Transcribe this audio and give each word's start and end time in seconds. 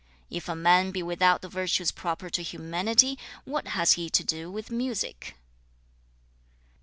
If 0.31 0.49
a 0.49 0.55
man 0.55 0.89
be 0.89 1.03
without 1.03 1.43
the 1.43 1.47
virtues 1.47 1.91
proper 1.91 2.31
to 2.31 2.41
humanity, 2.41 3.19
what 3.45 3.67
has 3.77 3.91
he 3.93 4.09
to 4.09 4.23
do 4.23 4.49
with 4.49 4.71
music?' 4.71 5.35